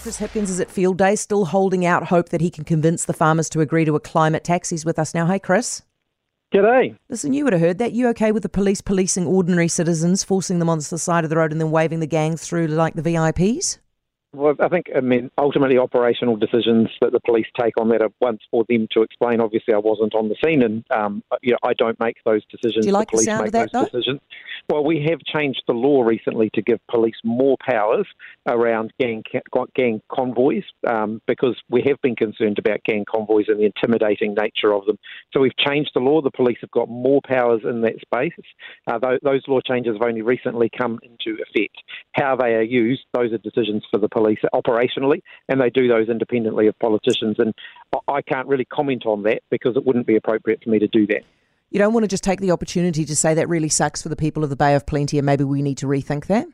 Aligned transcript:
Chris 0.00 0.20
Hipkins 0.20 0.48
is 0.48 0.60
at 0.60 0.70
Field 0.70 0.96
Day, 0.96 1.16
still 1.16 1.46
holding 1.46 1.84
out 1.84 2.04
hope 2.04 2.28
that 2.28 2.40
he 2.40 2.50
can 2.50 2.64
convince 2.64 3.04
the 3.04 3.12
farmers 3.12 3.50
to 3.50 3.60
agree 3.60 3.84
to 3.84 3.96
a 3.96 4.00
climate 4.00 4.44
tax. 4.44 4.70
He's 4.70 4.84
with 4.84 4.98
us 4.98 5.12
now. 5.12 5.26
Hey, 5.26 5.40
Chris. 5.40 5.82
G'day. 6.54 6.96
Listen, 7.08 7.32
you 7.32 7.44
would 7.44 7.52
have 7.52 7.60
heard 7.60 7.78
that. 7.78 7.92
You 7.92 8.08
okay 8.10 8.30
with 8.30 8.44
the 8.44 8.48
police 8.48 8.80
policing 8.80 9.26
ordinary 9.26 9.68
citizens, 9.68 10.22
forcing 10.22 10.60
them 10.60 10.68
onto 10.68 10.88
the 10.88 10.98
side 10.98 11.24
of 11.24 11.30
the 11.30 11.36
road 11.36 11.50
and 11.50 11.60
then 11.60 11.72
waving 11.72 12.00
the 12.00 12.06
gangs 12.06 12.42
through 12.42 12.68
like 12.68 12.94
the 12.94 13.02
VIPs? 13.02 13.78
Well, 14.34 14.54
I 14.60 14.68
think, 14.68 14.86
I 14.94 15.00
mean, 15.00 15.30
ultimately 15.36 15.78
operational 15.78 16.36
decisions 16.36 16.90
that 17.00 17.12
the 17.12 17.20
police 17.20 17.46
take 17.58 17.74
on 17.78 17.88
that 17.88 18.02
are 18.02 18.10
once 18.20 18.40
for 18.50 18.64
them 18.68 18.86
to 18.92 19.02
explain. 19.02 19.40
Obviously, 19.40 19.74
I 19.74 19.78
wasn't 19.78 20.14
on 20.14 20.28
the 20.28 20.36
scene 20.42 20.62
and, 20.62 20.84
um, 20.90 21.22
you 21.42 21.52
know, 21.52 21.58
I 21.62 21.72
don't 21.74 21.98
make 21.98 22.16
those 22.24 22.42
decisions. 22.46 22.84
Do 22.84 22.88
you 22.88 22.92
like 22.92 23.10
the, 23.10 23.16
the 23.16 23.22
sound 23.24 23.46
of 23.46 23.52
that, 23.52 23.70
though? 23.72 23.84
Decisions. 23.84 24.20
Well, 24.70 24.84
we 24.84 25.06
have 25.08 25.20
changed 25.20 25.62
the 25.66 25.72
law 25.72 26.02
recently 26.02 26.50
to 26.52 26.60
give 26.60 26.78
police 26.90 27.14
more 27.24 27.56
powers 27.66 28.06
around 28.46 28.92
gang 29.00 29.22
gang 29.74 30.02
convoys 30.12 30.64
um, 30.86 31.22
because 31.26 31.56
we 31.70 31.82
have 31.86 31.96
been 32.02 32.14
concerned 32.14 32.58
about 32.58 32.84
gang 32.84 33.06
convoys 33.10 33.46
and 33.48 33.58
the 33.58 33.64
intimidating 33.64 34.34
nature 34.34 34.74
of 34.74 34.84
them. 34.84 34.98
So 35.32 35.40
we've 35.40 35.56
changed 35.56 35.92
the 35.94 36.00
law. 36.00 36.20
The 36.20 36.30
police 36.30 36.58
have 36.60 36.70
got 36.70 36.90
more 36.90 37.22
powers 37.26 37.62
in 37.64 37.80
that 37.80 37.94
space. 38.02 38.34
Uh, 38.86 38.98
those, 38.98 39.18
those 39.22 39.42
law 39.48 39.60
changes 39.66 39.94
have 39.94 40.06
only 40.06 40.20
recently 40.20 40.68
come 40.76 40.98
into 41.02 41.40
effect. 41.40 41.78
How 42.12 42.36
they 42.36 42.52
are 42.54 42.62
used, 42.62 43.04
those 43.14 43.32
are 43.32 43.38
decisions 43.38 43.84
for 43.90 43.98
the 43.98 44.08
police 44.10 44.40
operationally, 44.54 45.22
and 45.48 45.58
they 45.62 45.70
do 45.70 45.88
those 45.88 46.10
independently 46.10 46.66
of 46.66 46.78
politicians. 46.78 47.36
And 47.38 47.54
I 48.06 48.20
can't 48.20 48.46
really 48.46 48.66
comment 48.66 49.06
on 49.06 49.22
that 49.22 49.40
because 49.50 49.76
it 49.76 49.86
wouldn't 49.86 50.06
be 50.06 50.16
appropriate 50.16 50.62
for 50.62 50.68
me 50.68 50.78
to 50.80 50.88
do 50.88 51.06
that. 51.06 51.22
You 51.70 51.78
don't 51.78 51.92
want 51.92 52.04
to 52.04 52.08
just 52.08 52.24
take 52.24 52.40
the 52.40 52.50
opportunity 52.50 53.04
to 53.04 53.16
say 53.16 53.34
that 53.34 53.48
really 53.48 53.68
sucks 53.68 54.02
for 54.02 54.08
the 54.08 54.16
people 54.16 54.42
of 54.42 54.50
the 54.50 54.56
Bay 54.56 54.74
of 54.74 54.86
Plenty 54.86 55.18
and 55.18 55.26
maybe 55.26 55.44
we 55.44 55.60
need 55.60 55.78
to 55.78 55.86
rethink 55.86 56.26
that? 56.26 56.46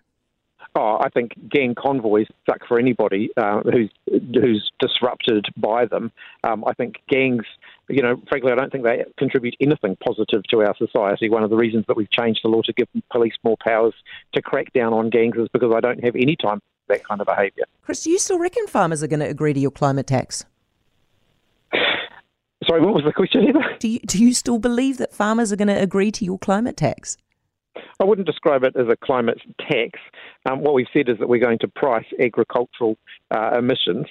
Oh, 0.76 0.98
I 1.00 1.08
think 1.08 1.34
gang 1.48 1.76
convoys 1.76 2.26
suck 2.46 2.66
for 2.66 2.80
anybody 2.80 3.30
uh, 3.36 3.60
who's 3.62 3.90
who's 4.08 4.72
disrupted 4.80 5.46
by 5.56 5.84
them. 5.86 6.10
Um, 6.42 6.64
I 6.66 6.72
think 6.72 6.96
gangs, 7.08 7.44
you 7.88 8.02
know, 8.02 8.20
frankly, 8.28 8.50
I 8.50 8.56
don't 8.56 8.72
think 8.72 8.82
they 8.82 9.04
contribute 9.16 9.54
anything 9.60 9.96
positive 10.04 10.42
to 10.50 10.62
our 10.62 10.74
society. 10.76 11.30
One 11.30 11.44
of 11.44 11.50
the 11.50 11.56
reasons 11.56 11.84
that 11.86 11.96
we've 11.96 12.10
changed 12.10 12.40
the 12.42 12.48
law 12.48 12.62
to 12.62 12.72
give 12.72 12.88
police 13.12 13.34
more 13.44 13.56
powers 13.64 13.94
to 14.32 14.42
crack 14.42 14.72
down 14.72 14.92
on 14.92 15.10
gangs 15.10 15.36
is 15.36 15.46
because 15.52 15.72
I 15.72 15.78
don't 15.78 16.02
have 16.02 16.16
any 16.16 16.34
time 16.34 16.58
for 16.58 16.94
that 16.96 17.06
kind 17.06 17.20
of 17.20 17.28
behaviour. 17.28 17.64
Chris, 17.82 18.02
do 18.02 18.10
you 18.10 18.18
still 18.18 18.40
reckon 18.40 18.66
farmers 18.66 19.00
are 19.00 19.08
going 19.08 19.20
to 19.20 19.28
agree 19.28 19.52
to 19.52 19.60
your 19.60 19.70
climate 19.70 20.08
tax? 20.08 20.44
Sorry, 22.66 22.80
what 22.80 22.94
was 22.94 23.04
the 23.04 23.12
question, 23.12 23.46
Heather? 23.46 23.64
Do 23.78 23.88
you, 23.88 24.00
do 24.00 24.22
you 24.22 24.32
still 24.32 24.58
believe 24.58 24.98
that 24.98 25.12
farmers 25.12 25.52
are 25.52 25.56
going 25.56 25.68
to 25.68 25.80
agree 25.80 26.10
to 26.12 26.24
your 26.24 26.38
climate 26.38 26.76
tax? 26.76 27.16
I 28.00 28.04
wouldn't 28.04 28.26
describe 28.26 28.64
it 28.64 28.74
as 28.76 28.88
a 28.88 28.96
climate 28.96 29.40
tax. 29.60 29.98
Um, 30.46 30.60
what 30.60 30.74
we've 30.74 30.86
said 30.92 31.08
is 31.08 31.18
that 31.18 31.28
we're 31.28 31.40
going 31.40 31.58
to 31.60 31.68
price 31.68 32.06
agricultural 32.20 32.96
uh, 33.30 33.58
emissions. 33.58 34.06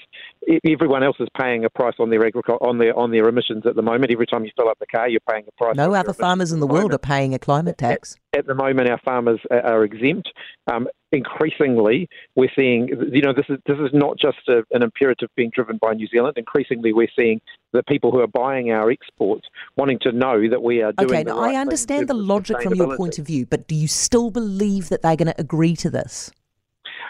Everyone 0.66 1.04
else 1.04 1.18
is 1.20 1.28
paying 1.40 1.64
a 1.64 1.70
price 1.70 1.96
on 2.00 2.10
their 2.10 2.22
agricul- 2.22 2.62
on 2.62 2.78
their 2.78 2.98
on 2.98 3.12
their 3.12 3.28
emissions 3.30 3.66
at 3.66 3.76
the 3.76 3.82
moment. 3.82 4.12
Every 4.12 4.26
time 4.26 4.44
you 4.44 4.52
fill 4.58 4.68
up 4.68 4.80
the 4.80 4.88
car, 4.88 5.08
you're 5.08 5.22
paying 5.30 5.46
a 5.48 5.52
price. 5.52 5.76
No 5.76 5.94
other 5.94 6.14
farmers 6.14 6.52
in 6.52 6.60
the 6.60 6.68
world 6.68 6.94
are 6.94 6.98
paying 6.98 7.34
a 7.34 7.40
climate 7.40 7.78
tax. 7.78 8.16
At, 8.34 8.40
at 8.40 8.48
the 8.48 8.56
moment, 8.56 8.90
our 8.90 9.00
farmers 9.06 9.40
are 9.52 9.84
exempt. 9.84 10.30
Um, 10.72 10.88
increasingly, 11.12 12.10
we're 12.36 12.50
seeing, 12.56 12.90
you 13.12 13.22
know, 13.22 13.34
this 13.34 13.46
is 13.48 13.58
this 13.66 13.78
is 13.78 13.92
not 13.94 14.18
just 14.18 14.40
a, 14.48 14.64
an 14.72 14.84
imperative 14.84 15.30
being 15.36 15.52
driven 15.54 15.78
by 15.78 15.94
New 15.94 16.08
Zealand. 16.08 16.38
Increasingly, 16.38 16.92
we're 16.92 17.08
seeing 17.18 17.40
the 17.72 17.84
people 17.84 18.12
who 18.12 18.20
are 18.20 18.28
buying 18.28 18.72
our 18.72 18.90
exports 18.92 19.48
wanting 19.78 20.00
to 20.02 20.12
know 20.12 20.50
that 20.50 20.62
we 20.62 20.82
are 20.82 20.92
doing. 20.94 21.12
Okay, 21.12 21.24
now 21.24 21.40
right 21.40 21.56
I 21.56 21.62
understand 21.62 22.08
the 22.08 22.14
logic 22.14 22.62
from 22.62 22.76
your 22.76 22.98
point 22.98 23.20
of 23.20 23.26
view, 23.26 23.46
but 23.46 23.68
do 23.68 23.76
you 23.76 23.88
still 23.88 24.32
believe 24.32 24.90
that 24.90 25.02
they're 25.02 25.16
going 25.16 25.28
to 25.28 25.40
agree 25.40 25.76
to 25.78 25.90
this? 25.90 26.23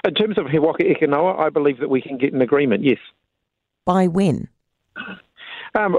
In 0.05 0.13
terms 0.13 0.37
of 0.37 0.47
He 0.47 0.59
Waka 0.59 0.85
Eke 0.85 1.07
Noa, 1.07 1.37
I 1.37 1.49
believe 1.49 1.79
that 1.79 1.89
we 1.89 2.01
can 2.01 2.17
get 2.17 2.33
an 2.33 2.41
agreement. 2.41 2.83
Yes. 2.83 2.99
By 3.85 4.07
when? 4.07 4.49
Um, 5.75 5.97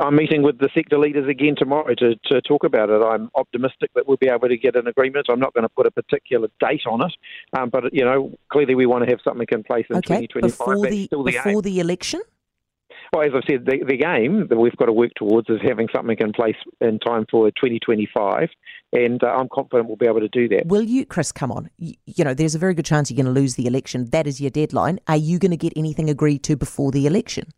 I'm 0.00 0.16
meeting 0.16 0.42
with 0.42 0.58
the 0.58 0.68
sector 0.74 0.98
leaders 0.98 1.28
again 1.28 1.54
tomorrow 1.56 1.94
to, 1.94 2.16
to 2.16 2.40
talk 2.42 2.64
about 2.64 2.90
it. 2.90 3.00
I'm 3.00 3.30
optimistic 3.36 3.90
that 3.94 4.08
we'll 4.08 4.16
be 4.16 4.28
able 4.28 4.48
to 4.48 4.56
get 4.56 4.74
an 4.74 4.88
agreement. 4.88 5.26
I'm 5.30 5.38
not 5.38 5.54
going 5.54 5.62
to 5.62 5.68
put 5.68 5.86
a 5.86 5.92
particular 5.92 6.48
date 6.58 6.82
on 6.90 7.02
it, 7.02 7.12
um, 7.56 7.70
but 7.70 7.94
you 7.94 8.04
know, 8.04 8.32
clearly 8.50 8.74
we 8.74 8.86
want 8.86 9.04
to 9.04 9.10
have 9.10 9.20
something 9.22 9.46
in 9.52 9.62
place 9.62 9.86
in 9.90 9.98
okay, 9.98 10.26
2025. 10.26 10.58
Before 10.58 10.90
the, 10.90 11.08
the 11.08 11.22
before 11.22 11.62
the 11.62 11.78
election. 11.78 12.20
Well, 13.12 13.26
as 13.26 13.32
I 13.34 13.46
said, 13.46 13.66
the, 13.66 13.84
the 13.86 13.98
game 13.98 14.46
that 14.48 14.56
we've 14.56 14.74
got 14.76 14.86
to 14.86 14.92
work 14.92 15.10
towards 15.16 15.50
is 15.50 15.60
having 15.62 15.86
something 15.94 16.16
in 16.18 16.32
place 16.32 16.56
in 16.80 16.98
time 16.98 17.26
for 17.30 17.50
2025, 17.50 18.48
and 18.94 19.22
uh, 19.22 19.26
I'm 19.26 19.50
confident 19.52 19.86
we'll 19.86 19.96
be 19.96 20.06
able 20.06 20.20
to 20.20 20.28
do 20.28 20.48
that. 20.48 20.64
Will 20.64 20.82
you, 20.82 21.04
Chris? 21.04 21.30
Come 21.30 21.52
on, 21.52 21.68
you, 21.76 21.94
you 22.06 22.24
know, 22.24 22.32
there's 22.32 22.54
a 22.54 22.58
very 22.58 22.72
good 22.72 22.86
chance 22.86 23.10
you're 23.10 23.22
going 23.22 23.32
to 23.32 23.38
lose 23.38 23.56
the 23.56 23.66
election. 23.66 24.06
That 24.12 24.26
is 24.26 24.40
your 24.40 24.50
deadline. 24.50 24.98
Are 25.08 25.16
you 25.18 25.38
going 25.38 25.50
to 25.50 25.58
get 25.58 25.74
anything 25.76 26.08
agreed 26.08 26.42
to 26.44 26.56
before 26.56 26.90
the 26.90 27.06
election? 27.06 27.52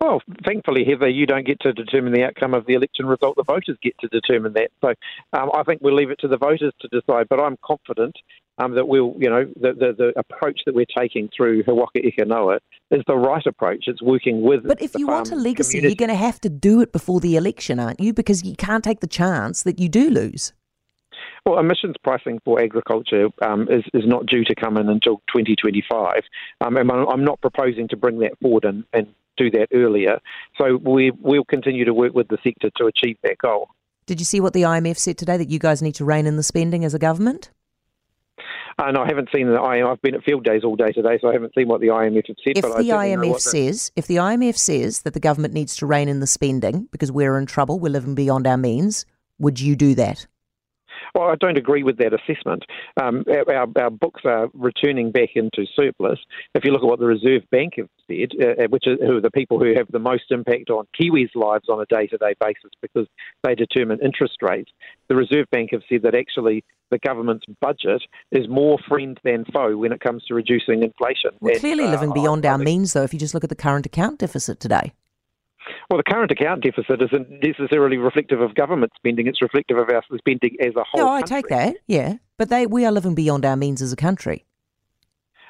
Well, 0.00 0.20
thankfully, 0.44 0.84
Heather, 0.84 1.08
you 1.08 1.26
don't 1.26 1.46
get 1.46 1.60
to 1.60 1.72
determine 1.72 2.12
the 2.12 2.24
outcome 2.24 2.52
of 2.52 2.66
the 2.66 2.74
election 2.74 3.06
result. 3.06 3.36
The 3.36 3.44
voters 3.44 3.78
get 3.80 3.96
to 4.00 4.08
determine 4.08 4.52
that. 4.54 4.72
So 4.80 4.94
um, 5.32 5.52
I 5.54 5.62
think 5.62 5.80
we'll 5.80 5.94
leave 5.94 6.10
it 6.10 6.18
to 6.22 6.28
the 6.28 6.36
voters 6.36 6.72
to 6.80 6.88
decide. 6.88 7.28
But 7.28 7.38
I'm 7.38 7.56
confident 7.64 8.16
um, 8.58 8.74
that 8.74 8.86
we'll, 8.86 9.14
you 9.18 9.28
know, 9.28 9.44
the, 9.60 9.72
the, 9.72 9.92
the, 9.96 10.12
approach 10.18 10.60
that 10.66 10.74
we're 10.74 10.86
taking 10.96 11.28
through 11.34 11.62
He 11.64 11.72
Waka 11.72 11.98
Eke 11.98 12.26
Noa 12.26 12.58
is 12.90 13.02
the 13.06 13.16
right 13.16 13.44
approach. 13.46 13.84
It's 13.86 14.02
working 14.02 14.42
with. 14.42 14.66
But 14.66 14.82
if 14.82 14.94
you 14.94 15.06
want 15.06 15.32
a 15.32 15.36
legacy, 15.36 15.78
community. 15.78 15.88
you're 15.92 16.06
going 16.06 16.16
to 16.16 16.24
have 16.24 16.40
to 16.42 16.48
do 16.48 16.80
it 16.80 16.92
before 16.92 17.20
the 17.20 17.36
election, 17.36 17.80
aren't 17.80 18.00
you? 18.00 18.12
Because 18.12 18.44
you 18.44 18.54
can't 18.56 18.84
take 18.84 19.00
the 19.00 19.06
chance 19.06 19.62
that 19.62 19.78
you 19.78 19.88
do 19.88 20.10
lose. 20.10 20.52
Well, 21.44 21.58
emissions 21.58 21.96
pricing 22.04 22.40
for 22.44 22.60
agriculture 22.60 23.28
um, 23.42 23.68
is, 23.68 23.82
is 23.94 24.06
not 24.06 24.26
due 24.26 24.44
to 24.44 24.54
come 24.54 24.76
in 24.76 24.88
until 24.88 25.16
2025. 25.34 26.20
Um, 26.60 26.76
and 26.76 26.90
I'm 26.90 27.24
not 27.24 27.40
proposing 27.40 27.88
to 27.88 27.96
bring 27.96 28.18
that 28.20 28.38
forward 28.40 28.64
and, 28.64 28.84
and 28.92 29.08
do 29.36 29.50
that 29.50 29.68
earlier. 29.72 30.20
So 30.58 30.76
we, 30.76 31.10
we'll 31.20 31.44
continue 31.44 31.84
to 31.84 31.94
work 31.94 32.14
with 32.14 32.28
the 32.28 32.38
sector 32.44 32.70
to 32.76 32.86
achieve 32.86 33.16
that 33.22 33.38
goal. 33.38 33.70
Did 34.06 34.20
you 34.20 34.24
see 34.24 34.40
what 34.40 34.52
the 34.52 34.62
IMF 34.62 34.98
said 34.98 35.18
today 35.18 35.36
that 35.36 35.48
you 35.48 35.58
guys 35.58 35.82
need 35.82 35.94
to 35.96 36.04
rein 36.04 36.26
in 36.26 36.36
the 36.36 36.42
spending 36.42 36.84
as 36.84 36.94
a 36.94 36.98
government? 36.98 37.50
No, 38.78 39.02
I 39.02 39.06
haven't 39.06 39.28
seen 39.34 39.48
the 39.48 39.58
IMF. 39.58 39.92
I've 39.92 40.02
been 40.02 40.14
at 40.14 40.24
field 40.24 40.44
days 40.44 40.64
all 40.64 40.76
day 40.76 40.90
today, 40.90 41.18
so 41.20 41.28
I 41.28 41.32
haven't 41.32 41.54
seen 41.56 41.68
what 41.68 41.80
the 41.80 41.88
IMF 41.88 42.26
have 42.26 42.36
said. 42.44 42.58
If 42.58 42.62
the 42.62 42.90
IMF 42.90 43.40
says, 43.40 43.92
if 43.96 44.06
the 44.06 44.16
IMF 44.16 44.56
says 44.56 45.02
that 45.02 45.14
the 45.14 45.20
government 45.20 45.54
needs 45.54 45.76
to 45.76 45.86
rein 45.86 46.08
in 46.08 46.20
the 46.20 46.26
spending 46.26 46.88
because 46.90 47.12
we're 47.12 47.38
in 47.38 47.46
trouble, 47.46 47.78
we're 47.78 47.92
living 47.92 48.14
beyond 48.14 48.46
our 48.46 48.56
means, 48.56 49.06
would 49.38 49.60
you 49.60 49.76
do 49.76 49.94
that? 49.94 50.26
Well, 51.14 51.28
I 51.28 51.34
don't 51.36 51.58
agree 51.58 51.82
with 51.82 51.98
that 51.98 52.14
assessment. 52.14 52.64
Um, 53.00 53.24
our, 53.28 53.68
our, 53.76 53.90
books 53.90 54.22
are 54.24 54.48
returning 54.54 55.12
back 55.12 55.30
into 55.34 55.66
surplus. 55.76 56.18
If 56.54 56.64
you 56.64 56.72
look 56.72 56.82
at 56.82 56.86
what 56.86 57.00
the 57.00 57.06
Reserve 57.06 57.42
Bank 57.50 57.74
have 57.76 57.88
said, 58.20 58.40
uh, 58.40 58.64
uh 58.64 58.68
which 58.68 58.84
are 58.86 58.96
who 58.96 59.16
are 59.16 59.20
the 59.20 59.30
people 59.30 59.58
who 59.58 59.74
have 59.74 59.86
the 59.90 59.98
most 59.98 60.24
impact 60.30 60.70
on 60.70 60.86
Kiwis' 60.98 61.34
lives 61.34 61.68
on 61.68 61.80
a 61.80 61.86
day-to-day 61.86 62.34
basis 62.40 62.70
because 62.80 63.06
they 63.42 63.54
determine 63.54 63.98
interest 64.02 64.38
rates, 64.42 64.70
the 65.08 65.16
Reserve 65.16 65.46
Bank 65.50 65.70
have 65.72 65.82
said 65.88 66.02
that 66.02 66.14
actually 66.14 66.64
the 66.90 66.98
government's 66.98 67.46
budget 67.60 68.02
is 68.30 68.48
more 68.48 68.78
friend 68.88 69.18
than 69.24 69.44
foe 69.52 69.76
when 69.76 69.92
it 69.92 70.00
comes 70.00 70.24
to 70.24 70.34
reducing 70.34 70.82
inflation. 70.82 71.30
We're 71.40 71.52
and, 71.52 71.60
clearly 71.60 71.84
uh, 71.84 71.90
living 71.90 72.12
beyond 72.12 72.46
our 72.46 72.58
means, 72.58 72.92
though. 72.92 73.02
If 73.02 73.12
you 73.12 73.18
just 73.18 73.34
look 73.34 73.44
at 73.44 73.50
the 73.50 73.56
current 73.56 73.86
account 73.86 74.18
deficit 74.18 74.60
today. 74.60 74.92
Well, 75.90 75.98
the 75.98 76.10
current 76.10 76.30
account 76.30 76.62
deficit 76.62 77.00
isn't 77.02 77.42
necessarily 77.42 77.96
reflective 77.96 78.40
of 78.40 78.54
government 78.54 78.92
spending; 78.96 79.26
it's 79.26 79.42
reflective 79.42 79.78
of 79.78 79.88
our 79.90 80.02
spending 80.18 80.56
as 80.60 80.74
a 80.76 80.84
whole. 80.90 81.06
No, 81.06 81.12
I 81.12 81.22
take 81.22 81.48
that. 81.48 81.76
Yeah, 81.86 82.14
but 82.38 82.48
they 82.48 82.66
we 82.66 82.84
are 82.84 82.92
living 82.92 83.14
beyond 83.14 83.44
our 83.44 83.56
means 83.56 83.80
as 83.80 83.92
a 83.92 83.96
country. 83.96 84.44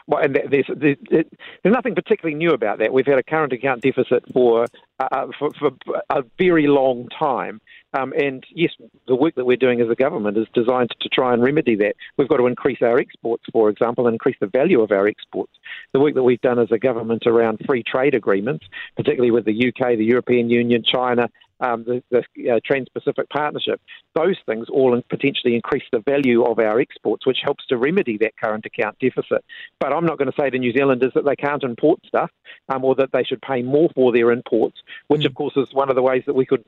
Well, 0.06 0.22
and 0.22 0.34
there's, 0.34 0.66
there's, 0.76 1.26
nothing 1.64 1.94
particularly 1.94 2.36
new 2.36 2.50
about 2.50 2.78
that. 2.78 2.92
We've 2.92 3.06
had 3.06 3.18
a 3.18 3.22
current 3.22 3.52
account 3.52 3.82
deficit 3.82 4.24
for, 4.32 4.66
uh, 4.98 5.08
uh, 5.10 5.26
for, 5.38 5.50
for 5.58 5.70
a 6.10 6.22
very 6.38 6.66
long 6.66 7.08
time. 7.08 7.60
Um, 7.94 8.12
and 8.14 8.44
yes, 8.54 8.70
the 9.06 9.14
work 9.14 9.34
that 9.34 9.44
we're 9.44 9.56
doing 9.56 9.80
as 9.80 9.90
a 9.90 9.94
government 9.94 10.38
is 10.38 10.46
designed 10.54 10.90
to 11.00 11.08
try 11.08 11.34
and 11.34 11.42
remedy 11.42 11.76
that. 11.76 11.94
We've 12.16 12.28
got 12.28 12.38
to 12.38 12.46
increase 12.46 12.78
our 12.80 12.98
exports, 12.98 13.44
for 13.52 13.68
example, 13.68 14.06
and 14.06 14.14
increase 14.14 14.36
the 14.40 14.46
value 14.46 14.80
of 14.80 14.90
our 14.92 15.06
exports. 15.06 15.52
The 15.92 16.00
work 16.00 16.14
that 16.14 16.22
we've 16.22 16.40
done 16.40 16.58
as 16.58 16.72
a 16.72 16.78
government 16.78 17.26
around 17.26 17.60
free 17.66 17.82
trade 17.82 18.14
agreements, 18.14 18.66
particularly 18.96 19.30
with 19.30 19.44
the 19.44 19.68
UK, 19.68 19.98
the 19.98 20.04
European 20.04 20.48
Union, 20.48 20.82
China, 20.82 21.28
um, 21.62 21.84
the, 21.84 22.02
the 22.10 22.50
uh, 22.50 22.60
Trans-Pacific 22.64 23.28
Partnership. 23.30 23.80
Those 24.14 24.36
things 24.46 24.66
all 24.68 25.00
potentially 25.08 25.54
increase 25.54 25.84
the 25.92 26.00
value 26.00 26.44
of 26.44 26.58
our 26.58 26.80
exports, 26.80 27.26
which 27.26 27.38
helps 27.42 27.64
to 27.66 27.76
remedy 27.76 28.18
that 28.18 28.36
current 28.36 28.66
account 28.66 28.98
deficit. 28.98 29.44
But 29.80 29.92
I'm 29.92 30.04
not 30.04 30.18
going 30.18 30.30
to 30.30 30.40
say 30.40 30.50
to 30.50 30.58
New 30.58 30.72
Zealanders 30.72 31.12
that 31.14 31.24
they 31.24 31.36
can't 31.36 31.62
import 31.62 32.00
stuff 32.06 32.30
um, 32.68 32.84
or 32.84 32.94
that 32.96 33.10
they 33.12 33.24
should 33.24 33.40
pay 33.40 33.62
more 33.62 33.88
for 33.94 34.12
their 34.12 34.30
imports, 34.32 34.78
which, 35.08 35.22
mm. 35.22 35.26
of 35.26 35.34
course, 35.34 35.54
is 35.56 35.68
one 35.72 35.88
of 35.88 35.96
the 35.96 36.02
ways 36.02 36.24
that 36.26 36.34
we 36.34 36.46
could 36.46 36.64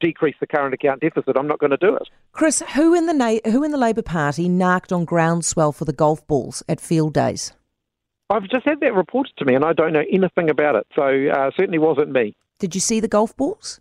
decrease 0.00 0.36
the 0.40 0.46
current 0.46 0.74
account 0.74 1.00
deficit. 1.00 1.36
I'm 1.36 1.48
not 1.48 1.58
going 1.58 1.70
to 1.70 1.76
do 1.76 1.96
it. 1.96 2.08
Chris, 2.32 2.62
who 2.74 2.94
in 2.94 3.06
the 3.06 3.14
Na- 3.14 3.50
who 3.50 3.64
in 3.64 3.72
the 3.72 3.78
Labor 3.78 4.02
Party 4.02 4.48
narked 4.48 4.92
on 4.92 5.04
groundswell 5.04 5.72
for 5.72 5.84
the 5.84 5.92
golf 5.92 6.24
balls 6.26 6.62
at 6.68 6.80
field 6.80 7.14
days? 7.14 7.52
I've 8.30 8.48
just 8.48 8.66
had 8.66 8.80
that 8.80 8.94
reported 8.94 9.36
to 9.38 9.44
me, 9.44 9.54
and 9.54 9.64
I 9.64 9.72
don't 9.72 9.92
know 9.92 10.04
anything 10.10 10.48
about 10.48 10.76
it. 10.76 10.86
So 10.94 11.02
uh, 11.02 11.50
certainly 11.56 11.78
wasn't 11.78 12.10
me. 12.10 12.36
Did 12.58 12.74
you 12.74 12.80
see 12.80 13.00
the 13.00 13.08
golf 13.08 13.36
balls? 13.36 13.80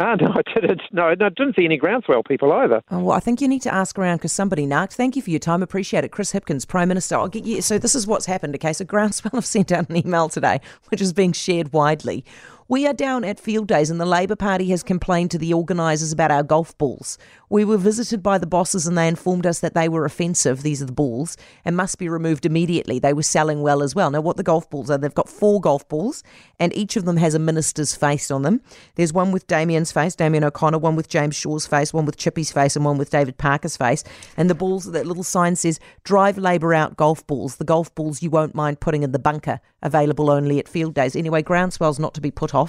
Ah, 0.02 0.14
no, 0.14 0.32
I 0.34 0.40
didn't. 0.58 0.80
No, 0.92 1.08
I 1.08 1.14
didn't 1.14 1.56
see 1.56 1.66
any 1.66 1.76
groundswell 1.76 2.22
people 2.22 2.50
either. 2.52 2.82
Oh, 2.90 3.00
well, 3.00 3.16
I 3.16 3.20
think 3.20 3.42
you 3.42 3.46
need 3.48 3.60
to 3.62 3.74
ask 3.74 3.98
around 3.98 4.16
because 4.16 4.32
somebody 4.32 4.64
knocked. 4.64 4.94
Thank 4.94 5.14
you 5.14 5.20
for 5.20 5.28
your 5.28 5.38
time. 5.38 5.62
Appreciate 5.62 6.04
it. 6.04 6.08
Chris 6.10 6.32
Hipkins, 6.32 6.66
Prime 6.66 6.88
Minister. 6.88 7.16
I'll 7.16 7.28
get 7.28 7.44
you. 7.44 7.60
So 7.60 7.76
this 7.76 7.94
is 7.94 8.06
what's 8.06 8.24
happened. 8.24 8.54
Okay, 8.54 8.72
so 8.72 8.86
Groundswell 8.86 9.32
have 9.34 9.44
sent 9.44 9.70
out 9.70 9.90
an 9.90 9.96
email 9.96 10.30
today, 10.30 10.62
which 10.88 11.02
is 11.02 11.12
being 11.12 11.32
shared 11.32 11.74
widely. 11.74 12.24
We 12.70 12.86
are 12.86 12.94
down 12.94 13.24
at 13.24 13.40
field 13.40 13.66
days, 13.66 13.90
and 13.90 14.00
the 14.00 14.06
Labour 14.06 14.36
Party 14.36 14.70
has 14.70 14.84
complained 14.84 15.32
to 15.32 15.38
the 15.38 15.52
organisers 15.52 16.12
about 16.12 16.30
our 16.30 16.44
golf 16.44 16.78
balls. 16.78 17.18
We 17.48 17.64
were 17.64 17.76
visited 17.76 18.22
by 18.22 18.38
the 18.38 18.46
bosses, 18.46 18.86
and 18.86 18.96
they 18.96 19.08
informed 19.08 19.44
us 19.44 19.58
that 19.58 19.74
they 19.74 19.88
were 19.88 20.04
offensive, 20.04 20.62
these 20.62 20.80
are 20.80 20.86
the 20.86 20.92
balls, 20.92 21.36
and 21.64 21.76
must 21.76 21.98
be 21.98 22.08
removed 22.08 22.46
immediately. 22.46 23.00
They 23.00 23.12
were 23.12 23.24
selling 23.24 23.62
well 23.62 23.82
as 23.82 23.96
well. 23.96 24.12
Now, 24.12 24.20
what 24.20 24.36
the 24.36 24.44
golf 24.44 24.70
balls 24.70 24.88
are, 24.88 24.98
they've 24.98 25.12
got 25.12 25.28
four 25.28 25.60
golf 25.60 25.88
balls, 25.88 26.22
and 26.60 26.72
each 26.76 26.96
of 26.96 27.06
them 27.06 27.16
has 27.16 27.34
a 27.34 27.40
minister's 27.40 27.96
face 27.96 28.30
on 28.30 28.42
them. 28.42 28.60
There's 28.94 29.12
one 29.12 29.32
with 29.32 29.48
Damien's 29.48 29.90
face, 29.90 30.14
Damien 30.14 30.44
O'Connor, 30.44 30.78
one 30.78 30.94
with 30.94 31.08
James 31.08 31.34
Shaw's 31.34 31.66
face, 31.66 31.92
one 31.92 32.06
with 32.06 32.18
Chippy's 32.18 32.52
face, 32.52 32.76
and 32.76 32.84
one 32.84 32.98
with 32.98 33.10
David 33.10 33.36
Parker's 33.36 33.76
face. 33.76 34.04
And 34.36 34.48
the 34.48 34.54
balls, 34.54 34.84
that 34.84 35.06
little 35.06 35.24
sign 35.24 35.56
says, 35.56 35.80
Drive 36.04 36.38
Labour 36.38 36.72
out 36.72 36.96
golf 36.96 37.26
balls. 37.26 37.56
The 37.56 37.64
golf 37.64 37.92
balls 37.96 38.22
you 38.22 38.30
won't 38.30 38.54
mind 38.54 38.78
putting 38.78 39.02
in 39.02 39.10
the 39.10 39.18
bunker, 39.18 39.58
available 39.82 40.30
only 40.30 40.60
at 40.60 40.68
field 40.68 40.94
days. 40.94 41.16
Anyway, 41.16 41.42
groundswell's 41.42 41.98
not 41.98 42.14
to 42.14 42.20
be 42.20 42.30
put 42.30 42.54
off. 42.54 42.59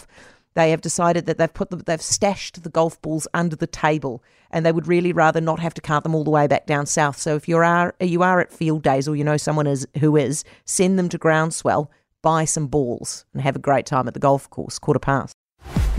They 0.53 0.71
have 0.71 0.81
decided 0.81 1.25
that 1.25 1.37
they've 1.37 1.53
put 1.53 1.69
the, 1.69 1.77
they've 1.77 2.01
stashed 2.01 2.61
the 2.63 2.69
golf 2.69 3.01
balls 3.01 3.27
under 3.33 3.55
the 3.55 3.67
table, 3.67 4.21
and 4.51 4.65
they 4.65 4.71
would 4.71 4.87
really 4.87 5.13
rather 5.13 5.39
not 5.39 5.59
have 5.59 5.73
to 5.75 5.81
cart 5.81 6.03
them 6.03 6.13
all 6.13 6.23
the 6.23 6.31
way 6.31 6.47
back 6.47 6.65
down 6.65 6.85
south. 6.85 7.17
So 7.17 7.35
if 7.35 7.47
you 7.47 7.57
are 7.57 7.95
you 7.99 8.21
are 8.21 8.39
at 8.41 8.51
field 8.51 8.83
days 8.83 9.07
or 9.07 9.15
you 9.15 9.23
know 9.23 9.37
someone 9.37 9.67
is 9.67 9.87
who 9.99 10.17
is, 10.17 10.43
send 10.65 10.99
them 10.99 11.09
to 11.09 11.17
Groundswell, 11.17 11.89
buy 12.21 12.45
some 12.45 12.67
balls, 12.67 13.25
and 13.33 13.41
have 13.41 13.55
a 13.55 13.59
great 13.59 13.85
time 13.85 14.07
at 14.07 14.13
the 14.13 14.19
golf 14.19 14.49
course. 14.49 14.77
Quarter 14.77 14.99
past. 14.99 15.35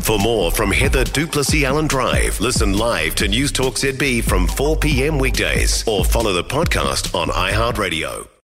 For 0.01 0.19
more 0.19 0.51
from 0.51 0.73
Heather 0.73 1.05
du 1.05 1.27
Plessis-Allen 1.27 1.87
Drive, 1.87 2.41
listen 2.41 2.77
live 2.77 3.15
to 3.17 3.29
News 3.29 3.53
Talk 3.53 3.75
ZB 3.75 4.25
from 4.25 4.49
4 4.49 4.77
p.m. 4.79 5.19
weekdays 5.19 5.87
or 5.87 6.05
follow 6.05 6.33
the 6.33 6.45
podcast 6.45 7.15
on 7.15 7.29
iHeartRadio. 7.29 8.32